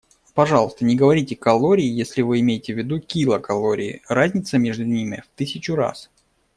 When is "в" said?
2.73-2.77, 5.23-5.37